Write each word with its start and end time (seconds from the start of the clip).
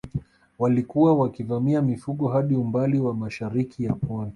Walikuwa 0.59 1.13
wakivamia 1.13 1.81
mifugo 1.81 2.27
hadi 2.27 2.55
umbali 2.55 2.99
wa 2.99 3.13
mashariki 3.13 3.83
ya 3.83 3.93
Pwani 3.93 4.29